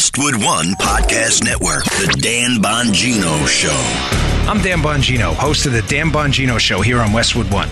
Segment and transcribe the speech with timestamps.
[0.00, 4.48] Westwood One Podcast Network, The Dan Bongino Show.
[4.50, 7.68] I'm Dan Bongino, host of The Dan Bongino Show here on Westwood One.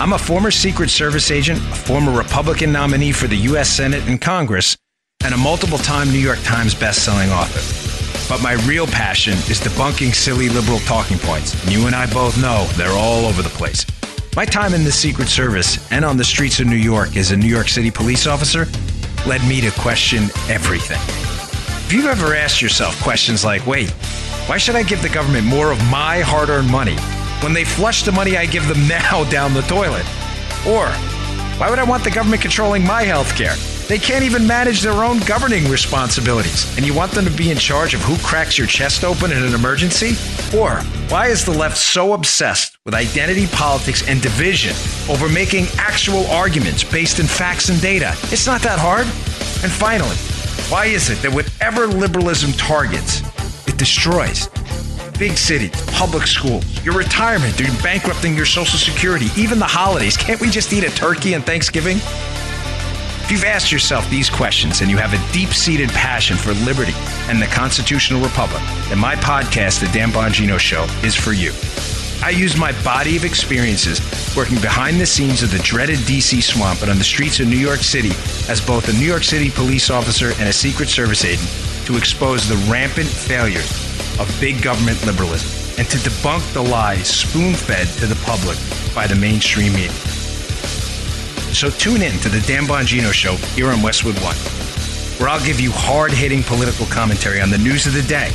[0.00, 3.70] I'm a former Secret Service agent, a former Republican nominee for the U.S.
[3.70, 4.76] Senate and Congress,
[5.24, 7.62] and a multiple time New York Times bestselling author.
[8.28, 11.54] But my real passion is debunking silly liberal talking points.
[11.62, 13.86] And you and I both know they're all over the place.
[14.34, 17.36] My time in the Secret Service and on the streets of New York as a
[17.36, 18.66] New York City police officer
[19.24, 21.19] led me to question everything.
[21.90, 23.90] If you've ever asked yourself questions like, wait,
[24.46, 26.94] why should I give the government more of my hard earned money
[27.42, 30.06] when they flush the money I give them now down the toilet?
[30.64, 30.86] Or,
[31.58, 33.56] why would I want the government controlling my health care?
[33.88, 36.76] They can't even manage their own governing responsibilities.
[36.76, 39.42] And you want them to be in charge of who cracks your chest open in
[39.42, 40.12] an emergency?
[40.56, 44.76] Or why is the left so obsessed with identity politics and division
[45.12, 48.12] over making actual arguments based in facts and data?
[48.30, 49.06] It's not that hard.
[49.64, 50.14] And finally,
[50.68, 53.22] why is it that whatever liberalism targets,
[53.66, 54.48] it destroys?
[55.18, 60.16] Big cities, public schools, your retirement, you're bankrupting your social security, even the holidays.
[60.16, 61.96] Can't we just eat a turkey on Thanksgiving?
[61.96, 66.94] If you've asked yourself these questions and you have a deep seated passion for liberty
[67.28, 71.52] and the constitutional republic, then my podcast, The Dan Bongino Show, is for you.
[72.22, 73.98] I use my body of experiences
[74.36, 77.56] working behind the scenes of the dreaded DC swamp and on the streets of New
[77.58, 78.10] York City
[78.50, 81.48] as both a New York City police officer and a Secret Service agent
[81.86, 83.70] to expose the rampant failures
[84.20, 88.58] of big government liberalism and to debunk the lies spoon fed to the public
[88.94, 89.90] by the mainstream media.
[91.52, 94.36] So tune in to the Dan Bongino Show here on Westwood One,
[95.18, 98.30] where I'll give you hard hitting political commentary on the news of the day.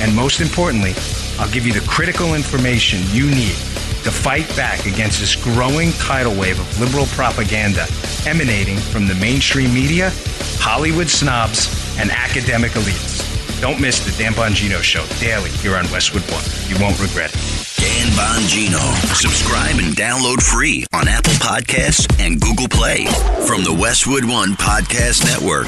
[0.00, 0.94] And most importantly,
[1.38, 3.56] I'll give you the critical information you need
[4.04, 7.86] to fight back against this growing tidal wave of liberal propaganda
[8.26, 10.10] emanating from the mainstream media,
[10.58, 13.20] Hollywood snobs, and academic elites.
[13.60, 16.44] Don't miss the Dan Bongino Show daily here on Westwood One.
[16.66, 17.60] You won't regret it.
[17.76, 18.80] Dan Bongino.
[19.14, 23.04] Subscribe and download free on Apple Podcasts and Google Play
[23.46, 25.66] from the Westwood One Podcast Network.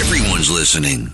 [0.00, 1.02] Everyone's listening.